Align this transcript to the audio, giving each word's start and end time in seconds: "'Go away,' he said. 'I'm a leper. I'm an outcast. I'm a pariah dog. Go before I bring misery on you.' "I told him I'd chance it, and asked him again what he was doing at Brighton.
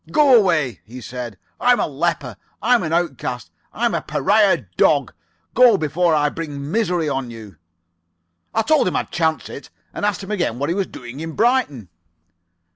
"'Go 0.11 0.35
away,' 0.35 0.81
he 0.83 0.99
said. 0.99 1.37
'I'm 1.59 1.79
a 1.79 1.85
leper. 1.85 2.35
I'm 2.59 2.81
an 2.81 2.91
outcast. 2.91 3.51
I'm 3.71 3.93
a 3.93 4.01
pariah 4.01 4.65
dog. 4.75 5.13
Go 5.53 5.77
before 5.77 6.15
I 6.15 6.27
bring 6.29 6.71
misery 6.71 7.07
on 7.07 7.29
you.' 7.29 7.57
"I 8.51 8.63
told 8.63 8.87
him 8.87 8.95
I'd 8.95 9.11
chance 9.11 9.47
it, 9.47 9.69
and 9.93 10.03
asked 10.03 10.23
him 10.23 10.31
again 10.31 10.57
what 10.57 10.69
he 10.69 10.75
was 10.75 10.87
doing 10.87 11.21
at 11.21 11.35
Brighton. 11.35 11.89